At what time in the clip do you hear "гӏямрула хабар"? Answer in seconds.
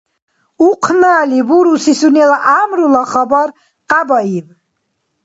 2.45-3.49